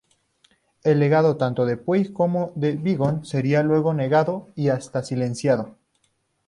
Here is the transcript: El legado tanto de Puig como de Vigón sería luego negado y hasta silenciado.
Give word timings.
El 0.83 0.99
legado 0.99 1.37
tanto 1.37 1.63
de 1.67 1.77
Puig 1.77 2.11
como 2.11 2.53
de 2.55 2.71
Vigón 2.71 3.23
sería 3.23 3.61
luego 3.61 3.93
negado 3.93 4.47
y 4.55 4.69
hasta 4.69 5.03
silenciado. 5.03 5.77